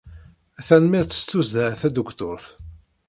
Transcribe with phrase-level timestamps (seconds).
[0.67, 2.45] Tanemmirt s tussda, a Tadukturt.